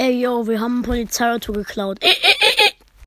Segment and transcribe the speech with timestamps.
[0.00, 1.98] Ey, yo, wir haben ein Polizeiauto geklaut.
[2.00, 2.34] Ey, ey,